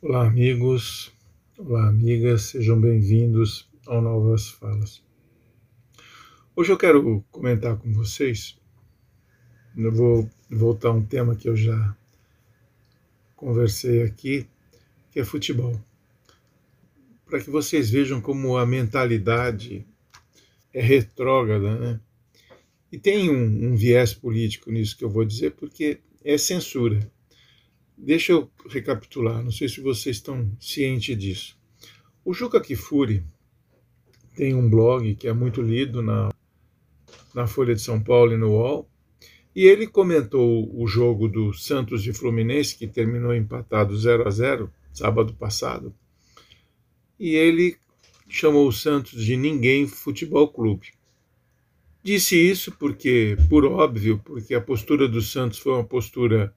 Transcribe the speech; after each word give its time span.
Olá, 0.00 0.28
amigos. 0.28 1.12
Olá, 1.58 1.88
amigas. 1.88 2.42
Sejam 2.42 2.80
bem-vindos 2.80 3.68
ao 3.84 4.00
Novas 4.00 4.48
Falas. 4.48 5.02
Hoje 6.54 6.70
eu 6.70 6.78
quero 6.78 7.24
comentar 7.32 7.76
com 7.76 7.92
vocês. 7.92 8.56
Eu 9.76 9.90
vou 9.90 10.30
voltar 10.48 10.90
a 10.90 10.92
um 10.92 11.04
tema 11.04 11.34
que 11.34 11.48
eu 11.48 11.56
já 11.56 11.96
conversei 13.34 14.02
aqui, 14.02 14.46
que 15.10 15.18
é 15.18 15.24
futebol. 15.24 15.74
Para 17.26 17.40
que 17.40 17.50
vocês 17.50 17.90
vejam 17.90 18.20
como 18.20 18.56
a 18.56 18.64
mentalidade 18.64 19.84
é 20.72 20.80
retrógrada, 20.80 21.76
né? 21.76 22.00
E 22.92 22.98
tem 23.00 23.30
um, 23.30 23.72
um 23.72 23.74
viés 23.74 24.14
político 24.14 24.70
nisso 24.70 24.96
que 24.96 25.04
eu 25.04 25.10
vou 25.10 25.24
dizer, 25.24 25.56
porque 25.56 25.98
é 26.24 26.38
censura 26.38 27.00
Deixa 28.00 28.30
eu 28.30 28.48
recapitular, 28.68 29.42
não 29.42 29.50
sei 29.50 29.68
se 29.68 29.80
vocês 29.80 30.16
estão 30.16 30.48
cientes 30.60 31.18
disso. 31.18 31.58
O 32.24 32.32
Juca 32.32 32.60
Kifuri 32.60 33.24
tem 34.36 34.54
um 34.54 34.70
blog 34.70 35.16
que 35.16 35.26
é 35.26 35.32
muito 35.32 35.60
lido 35.60 36.00
na, 36.00 36.28
na 37.34 37.48
Folha 37.48 37.74
de 37.74 37.82
São 37.82 38.00
Paulo 38.00 38.32
e 38.32 38.36
no 38.36 38.50
UOL, 38.50 38.88
e 39.54 39.66
ele 39.66 39.88
comentou 39.88 40.70
o 40.80 40.86
jogo 40.86 41.26
do 41.26 41.52
Santos 41.52 42.06
e 42.06 42.12
Fluminense, 42.12 42.78
que 42.78 42.86
terminou 42.86 43.34
empatado 43.34 43.98
0 43.98 44.28
a 44.28 44.30
0 44.30 44.72
sábado 44.92 45.34
passado, 45.34 45.92
e 47.18 47.34
ele 47.34 47.76
chamou 48.28 48.68
o 48.68 48.72
Santos 48.72 49.24
de 49.24 49.36
Ninguém 49.36 49.88
Futebol 49.88 50.46
Clube. 50.46 50.92
Disse 52.00 52.36
isso 52.36 52.70
porque, 52.78 53.36
por 53.48 53.64
óbvio, 53.64 54.20
porque 54.24 54.54
a 54.54 54.60
postura 54.60 55.08
do 55.08 55.20
Santos 55.20 55.58
foi 55.58 55.72
uma 55.72 55.84
postura 55.84 56.54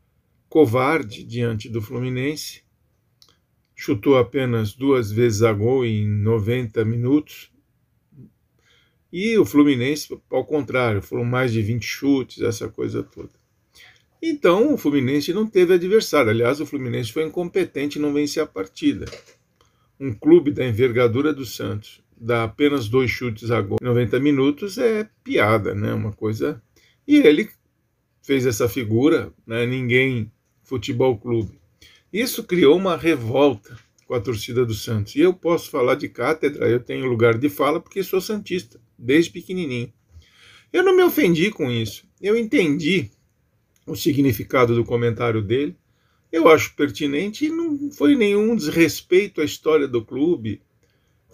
covarde 0.51 1.23
diante 1.23 1.69
do 1.69 1.81
Fluminense, 1.81 2.61
chutou 3.73 4.17
apenas 4.17 4.73
duas 4.73 5.09
vezes 5.09 5.43
a 5.43 5.53
gol 5.53 5.85
em 5.85 6.05
90 6.05 6.83
minutos. 6.83 7.49
E 9.13 9.37
o 9.37 9.45
Fluminense, 9.45 10.09
ao 10.29 10.43
contrário, 10.43 11.01
foram 11.01 11.23
mais 11.23 11.53
de 11.53 11.61
20 11.61 11.85
chutes, 11.85 12.41
essa 12.41 12.67
coisa 12.67 13.01
toda. 13.01 13.29
Então 14.21 14.73
o 14.73 14.77
Fluminense 14.77 15.31
não 15.31 15.47
teve 15.47 15.73
adversário. 15.73 16.29
Aliás, 16.29 16.59
o 16.59 16.65
Fluminense 16.65 17.13
foi 17.13 17.23
incompetente 17.23 17.97
e 17.97 18.01
não 18.01 18.13
venceu 18.13 18.43
a 18.43 18.47
partida. 18.47 19.05
Um 19.97 20.13
clube 20.13 20.51
da 20.51 20.67
envergadura 20.67 21.33
do 21.33 21.45
Santos 21.45 22.03
dá 22.17 22.43
apenas 22.43 22.89
dois 22.89 23.09
chutes 23.09 23.51
a 23.51 23.61
gol 23.61 23.77
em 23.81 23.85
90 23.85 24.19
minutos 24.19 24.77
é 24.77 25.09
piada, 25.23 25.73
né? 25.73 25.93
Uma 25.93 26.11
coisa. 26.11 26.61
E 27.07 27.19
ele 27.19 27.49
fez 28.21 28.45
essa 28.45 28.67
figura, 28.67 29.33
né? 29.47 29.65
ninguém 29.65 30.29
Futebol 30.71 31.17
Clube. 31.17 31.59
Isso 32.13 32.45
criou 32.45 32.77
uma 32.77 32.95
revolta 32.95 33.77
com 34.07 34.13
a 34.13 34.21
torcida 34.21 34.65
do 34.65 34.73
Santos. 34.73 35.13
E 35.17 35.19
eu 35.19 35.33
posso 35.33 35.69
falar 35.69 35.95
de 35.95 36.07
cátedra, 36.07 36.69
eu 36.69 36.79
tenho 36.79 37.07
lugar 37.07 37.37
de 37.37 37.49
fala 37.49 37.81
porque 37.81 38.01
sou 38.01 38.21
santista, 38.21 38.79
desde 38.97 39.31
pequenininho. 39.31 39.91
Eu 40.71 40.81
não 40.81 40.95
me 40.95 41.03
ofendi 41.03 41.51
com 41.51 41.69
isso. 41.69 42.07
Eu 42.21 42.37
entendi 42.37 43.11
o 43.85 43.97
significado 43.97 44.73
do 44.73 44.85
comentário 44.85 45.41
dele. 45.41 45.75
Eu 46.31 46.47
acho 46.47 46.73
pertinente 46.73 47.47
e 47.47 47.49
não 47.49 47.91
foi 47.91 48.15
nenhum 48.15 48.55
desrespeito 48.55 49.41
à 49.41 49.43
história 49.43 49.89
do 49.89 50.05
clube, 50.05 50.61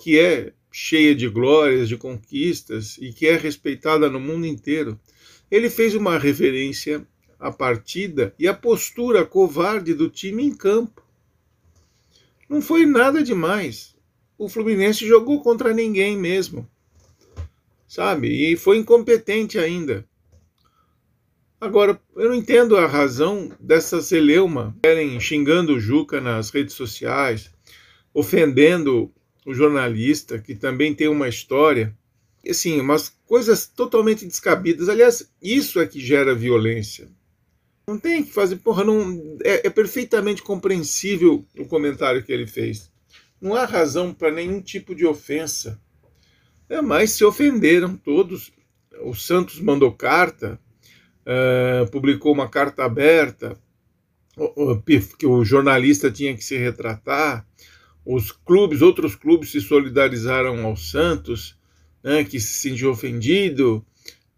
que 0.01 0.17
é 0.17 0.51
cheia 0.71 1.13
de 1.13 1.29
glórias, 1.29 1.87
de 1.87 1.95
conquistas 1.95 2.97
e 2.99 3.13
que 3.13 3.27
é 3.27 3.37
respeitada 3.37 4.09
no 4.09 4.19
mundo 4.19 4.47
inteiro. 4.47 4.99
Ele 5.51 5.69
fez 5.69 5.93
uma 5.93 6.17
referência 6.17 7.07
a 7.39 7.51
partida 7.51 8.33
e 8.37 8.47
a 8.47 8.53
postura 8.53 9.25
covarde 9.25 9.93
do 9.93 10.09
time 10.09 10.43
em 10.43 10.55
campo. 10.55 11.03
Não 12.49 12.61
foi 12.61 12.85
nada 12.85 13.21
demais. 13.21 13.95
O 14.37 14.47
Fluminense 14.47 15.05
jogou 15.07 15.41
contra 15.41 15.73
ninguém 15.73 16.17
mesmo. 16.17 16.69
Sabe? 17.87 18.51
E 18.51 18.55
foi 18.57 18.77
incompetente 18.77 19.57
ainda. 19.57 20.07
Agora, 21.59 21.99
eu 22.15 22.29
não 22.29 22.35
entendo 22.35 22.77
a 22.77 22.85
razão 22.85 23.51
dessa 23.59 23.99
celeuma 24.01 24.77
querem 24.83 25.19
xingando 25.19 25.73
o 25.73 25.79
Juca 25.79 26.21
nas 26.21 26.51
redes 26.51 26.75
sociais, 26.75 27.51
ofendendo 28.13 29.11
o 29.43 29.53
jornalista, 29.53 30.37
que 30.37 30.53
também 30.53 30.93
tem 30.93 31.07
uma 31.07 31.27
história. 31.27 31.97
Assim, 32.47 32.79
umas 32.79 33.09
coisas 33.25 33.65
totalmente 33.65 34.25
descabidas. 34.25 34.87
Aliás, 34.87 35.31
isso 35.41 35.79
é 35.79 35.87
que 35.87 35.99
gera 35.99 36.35
violência. 36.35 37.09
Não 37.89 37.97
tem 37.97 38.21
que 38.21 38.33
fazer, 38.33 38.57
porra, 38.57 38.83
não, 38.83 39.37
é, 39.45 39.67
é 39.67 39.69
perfeitamente 39.69 40.41
compreensível 40.41 41.45
o 41.57 41.65
comentário 41.65 42.21
que 42.21 42.33
ele 42.33 42.45
fez. 42.45 42.91
Não 43.39 43.55
há 43.55 43.63
razão 43.63 44.13
para 44.13 44.29
nenhum 44.29 44.61
tipo 44.61 44.93
de 44.93 45.05
ofensa. 45.05 45.79
É, 46.67 46.81
mas 46.81 47.11
se 47.11 47.23
ofenderam 47.23 47.95
todos. 47.95 48.51
O 49.03 49.13
Santos 49.13 49.61
mandou 49.61 49.89
carta, 49.93 50.59
uh, 51.21 51.89
publicou 51.89 52.33
uma 52.33 52.49
carta 52.49 52.83
aberta, 52.83 53.57
que 55.17 55.25
o 55.25 55.45
jornalista 55.45 56.11
tinha 56.11 56.35
que 56.35 56.43
se 56.43 56.57
retratar. 56.57 57.47
Os 58.05 58.33
clubes, 58.33 58.81
outros 58.81 59.15
clubes 59.15 59.51
se 59.51 59.61
solidarizaram 59.61 60.65
ao 60.65 60.75
Santos, 60.75 61.57
né, 62.03 62.25
que 62.25 62.37
se 62.37 62.59
sentiu 62.59 62.91
ofendido 62.91 63.85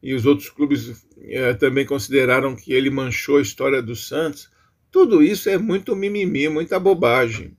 e 0.02 0.14
os 0.14 0.26
outros 0.26 0.50
clubes 0.50 1.06
é, 1.18 1.54
também 1.54 1.86
consideraram 1.86 2.56
que 2.56 2.74
ele 2.74 2.90
manchou 2.90 3.38
a 3.38 3.42
história 3.42 3.82
do 3.82 3.96
Santos. 3.96 4.50
Tudo 4.92 5.22
isso 5.22 5.50
é 5.50 5.58
muito 5.58 5.96
mimimi, 5.96 6.48
muita 6.48 6.80
bobagem, 6.80 7.56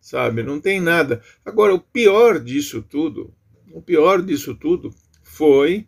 sabe? 0.00 0.42
Não 0.42 0.60
tem 0.60 0.80
nada. 0.80 1.22
Agora, 1.44 1.74
o 1.74 1.80
pior 1.80 2.38
disso 2.38 2.82
tudo, 2.82 3.34
o 3.72 3.82
pior 3.82 4.22
disso 4.22 4.54
tudo 4.54 4.94
foi 5.22 5.86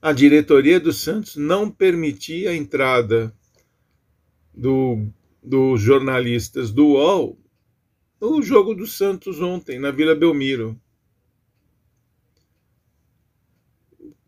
a 0.00 0.12
diretoria 0.12 0.80
do 0.80 0.92
Santos 0.92 1.36
não 1.36 1.70
permitir 1.70 2.48
a 2.48 2.54
entrada 2.54 3.34
do, 4.54 5.06
dos 5.42 5.80
jornalistas 5.80 6.70
do 6.70 6.86
UOL 6.88 7.38
no 8.20 8.42
jogo 8.42 8.74
do 8.74 8.86
Santos 8.86 9.40
ontem, 9.40 9.78
na 9.78 9.90
Vila 9.90 10.14
Belmiro. 10.14 10.80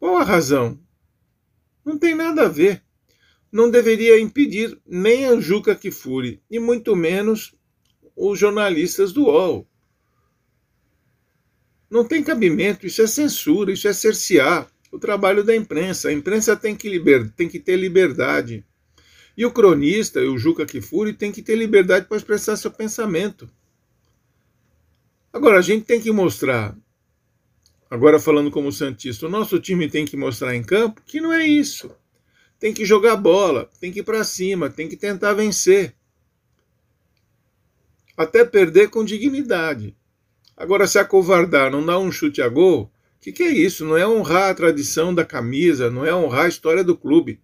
Qual 0.09 0.17
a 0.17 0.25
razão? 0.25 0.81
Não 1.85 1.99
tem 1.99 2.15
nada 2.15 2.47
a 2.47 2.49
ver. 2.49 2.83
Não 3.53 3.71
deveria 3.71 4.19
impedir 4.19 4.81
nem 4.87 5.27
a 5.27 5.39
Juca 5.39 5.75
Kifuri, 5.75 6.43
e 6.51 6.59
muito 6.59 6.97
menos 6.97 7.55
os 8.17 8.39
jornalistas 8.39 9.13
do 9.13 9.25
UOL. 9.25 9.69
Não 11.91 12.09
tem 12.09 12.25
cabimento, 12.25 12.87
isso 12.87 13.03
é 13.03 13.07
censura, 13.07 13.71
isso 13.71 13.87
é 13.87 13.93
cercear 13.93 14.73
o 14.91 14.99
trabalho 14.99 15.45
da 15.45 15.55
imprensa. 15.55 16.09
A 16.09 16.13
imprensa 16.15 16.57
tem 16.57 16.75
que, 16.75 16.89
liber, 16.89 17.31
tem 17.33 17.47
que 17.47 17.61
ter 17.61 17.77
liberdade. 17.77 18.65
E 19.37 19.45
o 19.45 19.53
cronista, 19.53 20.23
o 20.23 20.39
Juca 20.39 20.65
Kifuri, 20.65 21.13
tem 21.13 21.31
que 21.31 21.43
ter 21.43 21.55
liberdade 21.55 22.07
para 22.07 22.17
expressar 22.17 22.57
seu 22.57 22.71
pensamento. 22.71 23.47
Agora, 25.31 25.59
a 25.59 25.63
gente 25.63 25.85
tem 25.85 26.01
que 26.01 26.11
mostrar 26.11 26.75
agora 27.91 28.19
falando 28.19 28.51
como 28.51 28.73
Santista, 28.73 29.27
o 29.27 29.31
nosso 29.31 29.59
time 29.59 29.89
tem 29.89 30.05
que 30.05 30.17
mostrar 30.17 30.55
em 30.55 30.63
campo 30.63 31.03
que 31.07 31.21
não 31.21 31.33
é 31.33 31.47
isso. 31.47 31.91
Tem 32.59 32.75
que 32.75 32.85
jogar 32.85 33.17
bola, 33.17 33.71
tem 33.81 33.93
que 33.93 34.01
ir 34.01 34.03
para 34.03 34.25
cima, 34.25 34.69
tem 34.69 34.89
que 34.89 34.97
tentar 34.97 35.33
vencer. 35.33 35.95
Até 38.17 38.45
perder 38.45 38.91
com 38.91 39.05
dignidade. 39.05 39.97
Agora, 40.57 40.89
se 40.89 40.99
acovardar, 40.99 41.71
não 41.71 41.87
dar 41.87 41.99
um 41.99 42.11
chute 42.11 42.43
a 42.43 42.49
gol, 42.49 42.91
o 43.19 43.21
que, 43.21 43.31
que 43.31 43.43
é 43.45 43.49
isso? 43.53 43.85
Não 43.85 43.97
é 43.97 44.07
honrar 44.07 44.51
a 44.51 44.55
tradição 44.55 45.15
da 45.15 45.25
camisa, 45.25 45.89
não 45.91 46.05
é 46.05 46.13
honrar 46.13 46.47
a 46.47 46.49
história 46.49 46.83
do 46.83 46.97
clube. 46.97 47.41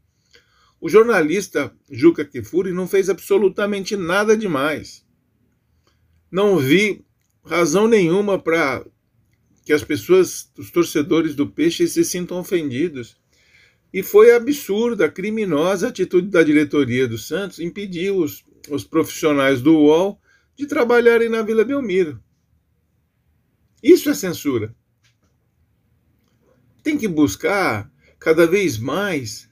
O 0.80 0.88
jornalista 0.88 1.72
Juca 1.90 2.24
Kifuri 2.24 2.72
não 2.72 2.86
fez 2.86 3.08
absolutamente 3.08 3.96
nada 3.96 4.36
demais. 4.36 5.04
Não 6.30 6.58
vi 6.58 7.04
razão 7.44 7.86
nenhuma 7.86 8.38
para 8.38 8.84
que 9.64 9.72
as 9.72 9.82
pessoas, 9.82 10.50
os 10.58 10.70
torcedores 10.70 11.34
do 11.34 11.46
Peixe, 11.46 11.88
se 11.88 12.04
sintam 12.04 12.38
ofendidos. 12.38 13.16
E 13.92 14.02
foi 14.02 14.34
absurda, 14.34 15.08
criminosa 15.08 15.86
a 15.86 15.90
atitude 15.90 16.28
da 16.28 16.42
diretoria 16.42 17.08
do 17.08 17.16
Santos 17.16 17.60
impedir 17.60 18.10
os, 18.10 18.44
os 18.68 18.84
profissionais 18.84 19.62
do 19.62 19.74
UOL 19.74 20.20
de 20.56 20.66
trabalharem 20.66 21.28
na 21.28 21.42
Vila 21.42 21.64
Belmiro. 21.64 22.20
Isso 23.82 24.10
é 24.10 24.14
censura. 24.14 24.74
Tem 26.82 26.98
que 26.98 27.08
buscar 27.08 27.90
cada 28.18 28.46
vez 28.46 28.78
mais 28.78 29.48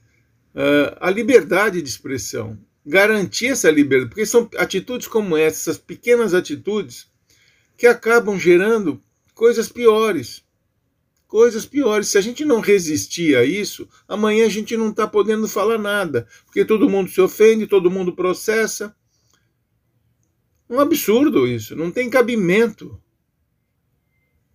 uh, 0.54 0.96
a 1.00 1.10
liberdade 1.10 1.80
de 1.80 1.88
expressão, 1.88 2.58
garantir 2.84 3.48
essa 3.48 3.70
liberdade, 3.70 4.10
porque 4.10 4.26
são 4.26 4.48
atitudes 4.56 5.06
como 5.06 5.36
essa, 5.36 5.70
essas 5.70 5.78
pequenas 5.78 6.34
atitudes, 6.34 7.10
que 7.76 7.86
acabam 7.86 8.38
gerando 8.38 9.02
coisas 9.34 9.69
piores. 9.69 10.43
Coisas 11.26 11.64
piores. 11.64 12.08
Se 12.08 12.19
a 12.19 12.20
gente 12.20 12.44
não 12.44 12.61
resistir 12.61 13.37
a 13.37 13.44
isso, 13.44 13.88
amanhã 14.06 14.46
a 14.46 14.50
gente 14.50 14.76
não 14.76 14.90
está 14.90 15.06
podendo 15.06 15.49
falar 15.49 15.79
nada, 15.79 16.26
porque 16.44 16.64
todo 16.64 16.90
mundo 16.90 17.11
se 17.11 17.20
ofende, 17.20 17.67
todo 17.67 17.90
mundo 17.90 18.14
processa. 18.14 18.94
Um 20.69 20.79
absurdo 20.79 21.46
isso, 21.46 21.75
não 21.76 21.90
tem 21.90 22.11
cabimento. 22.11 23.00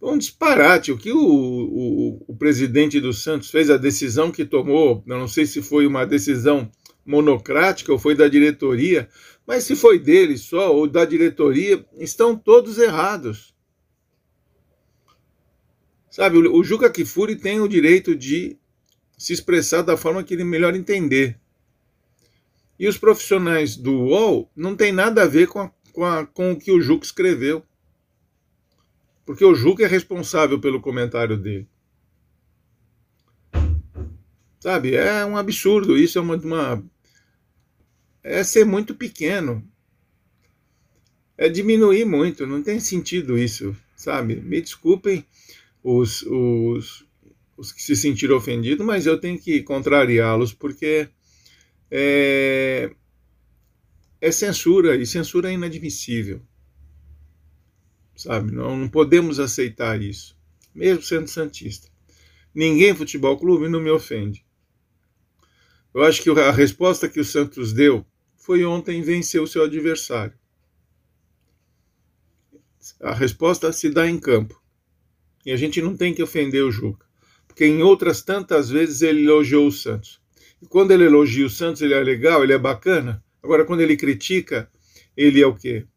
Um 0.02 0.18
disparate. 0.18 0.92
O 0.92 0.98
que 0.98 1.12
o, 1.12 1.20
o, 1.20 2.26
o 2.28 2.36
presidente 2.36 3.00
do 3.00 3.12
Santos 3.12 3.50
fez, 3.50 3.70
a 3.70 3.78
decisão 3.78 4.32
que 4.32 4.46
tomou, 4.46 5.04
não 5.06 5.28
sei 5.28 5.46
se 5.46 5.62
foi 5.62 5.88
uma 5.88 6.06
decisão 6.06 6.72
monocrática 7.06 7.92
ou 7.92 7.98
foi 7.98 8.14
da 8.14 8.28
diretoria, 8.28 9.10
mas 9.46 9.64
se 9.64 9.76
foi 9.76 9.98
dele 9.98 10.38
só 10.38 10.76
ou 10.76 10.88
da 10.88 11.06
diretoria, 11.06 11.84
estão 11.98 12.36
todos 12.36 12.78
errados. 12.78 13.57
Sabe, 16.18 16.40
o 16.40 16.64
Juca 16.64 16.90
Kifuri 16.90 17.36
tem 17.36 17.60
o 17.60 17.68
direito 17.68 18.16
de 18.16 18.58
se 19.20 19.34
expressar 19.34 19.84
da 19.84 19.96
forma 19.96 20.24
que 20.24 20.34
ele 20.34 20.44
melhor 20.44 20.76
entender. 20.76 21.40
E 22.80 22.88
os 22.88 22.98
profissionais 22.98 23.76
do 23.76 23.92
UOL 23.92 24.52
não 24.56 24.76
tem 24.76 24.92
nada 24.92 25.22
a 25.22 25.28
ver 25.28 25.46
com, 25.48 25.60
a, 25.60 25.72
com, 25.94 26.04
a, 26.04 26.26
com 26.26 26.54
o 26.54 26.60
que 26.60 26.72
o 26.72 26.82
Juca 26.82 27.06
escreveu. 27.06 27.64
Porque 29.28 29.46
o 29.46 29.54
Juca 29.54 29.84
é 29.84 29.88
responsável 29.88 30.60
pelo 30.60 30.82
comentário 30.82 31.38
dele. 31.38 31.70
Sabe, 34.60 34.96
é 34.96 35.24
um 35.24 35.38
absurdo. 35.38 35.96
Isso 35.96 36.18
é 36.18 36.22
uma, 36.22 36.36
uma 36.36 36.84
é 38.24 38.44
ser 38.44 38.66
muito 38.66 38.96
pequeno. 38.96 39.64
É 41.38 41.48
diminuir 41.48 42.06
muito. 42.06 42.48
Não 42.48 42.64
tem 42.64 42.80
sentido 42.80 43.38
isso, 43.38 43.78
sabe? 43.96 44.38
Me 44.38 44.60
desculpem 44.60 45.24
os, 45.90 46.22
os, 46.24 47.06
os 47.56 47.72
que 47.72 47.82
se 47.82 47.96
sentiram 47.96 48.36
ofendidos, 48.36 48.86
mas 48.86 49.06
eu 49.06 49.18
tenho 49.18 49.40
que 49.40 49.64
contrariá-los 49.64 50.54
porque 50.54 51.08
é, 51.90 52.92
é 54.20 54.32
censura 54.32 54.98
e 54.98 55.06
censura 55.06 55.50
é 55.50 55.54
inadmissível. 55.54 56.42
Sabe? 58.18 58.52
Não, 58.52 58.76
não 58.76 58.90
podemos 58.90 59.40
aceitar 59.40 60.02
isso, 60.02 60.38
mesmo 60.76 61.02
sendo 61.02 61.30
santista. 61.30 61.88
Ninguém 62.54 62.94
futebol 62.94 63.38
clube 63.38 63.70
não 63.70 63.80
me 63.80 63.90
ofende. 63.90 64.46
Eu 65.94 66.04
acho 66.04 66.22
que 66.22 66.30
a 66.30 66.52
resposta 66.52 67.08
que 67.08 67.22
o 67.22 67.26
Santos 67.26 67.72
deu 67.72 68.06
foi 68.36 68.66
ontem 68.66 69.02
vencer 69.02 69.42
o 69.42 69.48
seu 69.48 69.64
adversário. 69.64 70.38
A 73.00 73.14
resposta 73.14 73.72
se 73.72 73.90
dá 73.90 74.06
em 74.06 74.20
campo. 74.20 74.62
E 75.48 75.52
a 75.54 75.56
gente 75.56 75.82
não 75.82 75.96
tem 75.96 76.14
que 76.14 76.22
ofender 76.22 76.62
o 76.62 76.70
Juca, 76.70 77.08
porque 77.48 77.66
em 77.66 77.82
outras 77.82 78.22
tantas 78.22 78.70
vezes 78.70 79.02
ele 79.02 79.24
elogiou 79.24 79.66
o 79.66 79.72
Santos. 79.72 80.20
E 80.62 80.66
quando 80.66 80.92
ele 80.92 81.06
elogia 81.06 81.46
o 81.46 81.50
Santos, 81.50 81.82
ele 81.82 81.94
é 81.94 82.04
legal, 82.04 82.44
ele 82.44 82.52
é 82.52 82.58
bacana. 82.58 83.24
Agora, 83.42 83.64
quando 83.64 83.80
ele 83.80 83.96
critica, 83.96 84.70
ele 85.16 85.42
é 85.42 85.48
o 85.48 85.56
quê? 85.56 85.88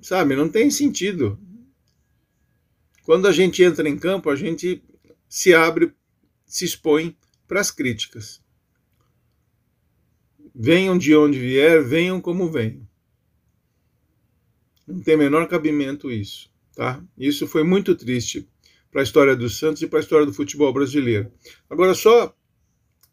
Sabe, 0.00 0.34
não 0.34 0.48
tem 0.48 0.70
sentido. 0.70 1.38
Quando 3.02 3.28
a 3.28 3.32
gente 3.32 3.62
entra 3.62 3.86
em 3.86 3.98
campo, 3.98 4.30
a 4.30 4.34
gente 4.34 4.82
se 5.28 5.52
abre, 5.52 5.92
se 6.46 6.64
expõe 6.64 7.14
para 7.46 7.60
as 7.60 7.70
críticas. 7.70 8.42
Venham 10.54 10.96
de 10.96 11.14
onde 11.14 11.38
vier, 11.38 11.84
venham 11.84 12.18
como 12.18 12.50
venham. 12.50 12.88
Não 14.86 15.00
tem 15.00 15.16
menor 15.16 15.48
cabimento 15.48 16.10
isso. 16.10 16.50
Tá? 16.74 17.02
Isso 17.18 17.46
foi 17.46 17.64
muito 17.64 17.94
triste 17.94 18.46
para 18.90 19.00
a 19.00 19.04
história 19.04 19.34
do 19.34 19.48
Santos 19.48 19.82
e 19.82 19.86
para 19.86 19.98
a 19.98 20.02
história 20.02 20.26
do 20.26 20.32
futebol 20.32 20.72
brasileiro. 20.72 21.30
Agora, 21.68 21.94
só 21.94 22.34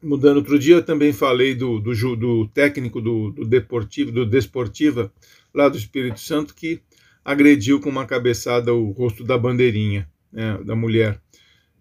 mudando, 0.01 0.37
outro 0.37 0.59
dia 0.59 0.75
eu 0.75 0.85
também 0.85 1.13
falei 1.13 1.55
do, 1.55 1.79
do, 1.79 2.15
do 2.15 2.47
técnico 2.49 3.01
do, 3.01 3.31
do 3.31 3.45
Deportivo, 3.45 4.11
do 4.11 4.25
Desportiva, 4.25 5.11
lá 5.53 5.69
do 5.69 5.77
Espírito 5.77 6.19
Santo, 6.19 6.53
que 6.53 6.81
agrediu 7.23 7.79
com 7.79 7.89
uma 7.89 8.05
cabeçada 8.05 8.73
o 8.73 8.91
rosto 8.91 9.23
da 9.23 9.37
bandeirinha, 9.37 10.09
né, 10.31 10.57
da 10.63 10.75
mulher, 10.75 11.21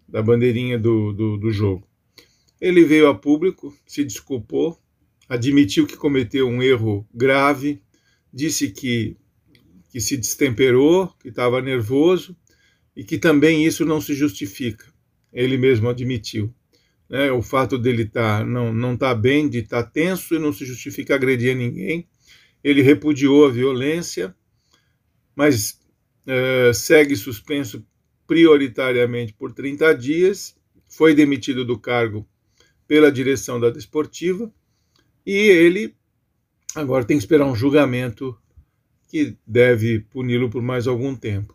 da 0.07 0.21
bandeirinha 0.21 0.79
do, 0.79 1.11
do, 1.11 1.37
do 1.37 1.51
jogo. 1.51 1.85
Ele 2.61 2.85
veio 2.85 3.07
a 3.07 3.15
público, 3.15 3.75
se 3.85 4.05
desculpou, 4.05 4.79
admitiu 5.27 5.85
que 5.85 5.97
cometeu 5.97 6.47
um 6.47 6.63
erro 6.63 7.05
grave, 7.13 7.81
disse 8.33 8.69
que 8.69 9.17
que 9.93 10.01
se 10.01 10.17
destemperou, 10.17 11.07
que 11.21 11.29
estava 11.29 11.61
nervoso 11.61 12.35
e 12.95 13.03
que 13.03 13.15
também 13.15 13.63
isso 13.63 13.85
não 13.85 14.01
se 14.01 14.15
justifica. 14.15 14.91
Ele 15.31 15.55
mesmo 15.55 15.87
admitiu. 15.87 16.51
Né? 17.07 17.31
O 17.31 17.43
fato 17.43 17.77
dele 17.77 18.05
tá, 18.05 18.43
não 18.43 18.73
não 18.73 18.97
tá 18.97 19.13
bem, 19.13 19.47
de 19.47 19.59
estar 19.59 19.83
tá 19.83 19.89
tenso 19.91 20.33
e 20.33 20.39
não 20.39 20.51
se 20.51 20.65
justifica 20.65 21.13
agredir 21.13 21.55
ninguém. 21.55 22.07
Ele 22.63 22.81
repudiou 22.81 23.45
a 23.45 23.51
violência, 23.51 24.35
mas 25.35 25.79
é, 26.25 26.73
segue 26.73 27.15
suspenso 27.15 27.85
prioritariamente 28.25 29.31
por 29.31 29.53
30 29.53 29.93
dias, 29.93 30.55
foi 30.87 31.13
demitido 31.13 31.63
do 31.63 31.77
cargo 31.77 32.27
pela 32.87 33.11
direção 33.11 33.59
da 33.59 33.69
Desportiva 33.69 34.51
e 35.23 35.35
ele 35.35 35.95
agora 36.73 37.05
tem 37.05 37.15
que 37.15 37.23
esperar 37.23 37.45
um 37.45 37.55
julgamento 37.55 38.35
que 39.13 39.37
deve 39.45 39.99
puni-lo 39.99 40.49
por 40.49 40.63
mais 40.63 40.87
algum 40.87 41.15
tempo. 41.15 41.53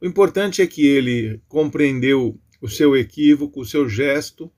O 0.00 0.06
importante 0.06 0.60
é 0.60 0.66
que 0.66 0.84
ele 0.84 1.40
compreendeu 1.46 2.36
o 2.60 2.68
seu 2.68 2.96
equívoco, 2.96 3.60
o 3.60 3.64
seu 3.64 3.88
gesto 3.88 4.50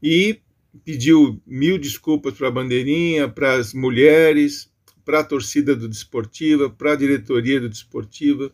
e 0.00 0.38
pediu 0.84 1.42
mil 1.44 1.78
desculpas 1.78 2.34
para 2.34 2.46
a 2.46 2.52
bandeirinha, 2.52 3.28
para 3.28 3.54
as 3.54 3.74
mulheres, 3.74 4.70
para 5.04 5.18
a 5.18 5.24
torcida 5.24 5.74
do 5.74 5.88
Desportiva, 5.88 6.70
para 6.70 6.92
a 6.92 6.96
diretoria 6.96 7.60
do 7.60 7.68
Desportiva, 7.68 8.52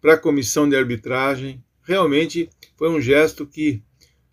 para 0.00 0.14
a 0.14 0.18
comissão 0.18 0.68
de 0.68 0.76
arbitragem. 0.76 1.60
Realmente 1.82 2.48
foi 2.76 2.90
um 2.90 3.00
gesto 3.00 3.44
que 3.44 3.82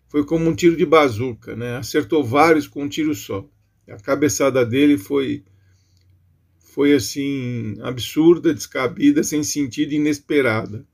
foi 0.06 0.24
como 0.24 0.48
um 0.48 0.54
tiro 0.54 0.76
de 0.76 0.86
bazuca, 0.86 1.56
né? 1.56 1.78
Acertou 1.78 2.22
vários 2.22 2.68
com 2.68 2.84
um 2.84 2.88
tiro 2.88 3.12
só. 3.12 3.44
A 3.88 3.96
cabeçada 3.96 4.64
dele 4.64 4.96
foi 4.96 5.42
foi 6.72 6.94
assim 6.94 7.76
absurda, 7.82 8.54
descabida, 8.54 9.22
sem 9.22 9.42
sentido, 9.42 9.92
inesperada. 9.92 10.86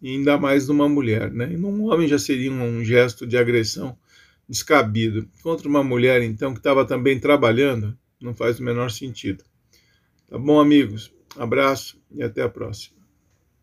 E 0.00 0.10
ainda 0.10 0.36
mais 0.36 0.68
numa 0.68 0.88
mulher, 0.88 1.30
né? 1.30 1.52
E 1.52 1.56
num 1.56 1.84
homem 1.84 2.08
já 2.08 2.18
seria 2.18 2.50
um 2.50 2.84
gesto 2.84 3.26
de 3.26 3.36
agressão 3.36 3.96
descabido. 4.48 5.28
Contra 5.42 5.68
uma 5.68 5.82
mulher, 5.82 6.22
então, 6.22 6.52
que 6.52 6.60
estava 6.60 6.84
também 6.84 7.18
trabalhando, 7.18 7.96
não 8.20 8.34
faz 8.34 8.58
o 8.58 8.62
menor 8.62 8.90
sentido. 8.90 9.44
Tá 10.28 10.38
bom, 10.38 10.60
amigos? 10.60 11.12
Abraço 11.36 12.00
e 12.10 12.22
até 12.22 12.42
a 12.42 12.48
próxima. 12.48 13.01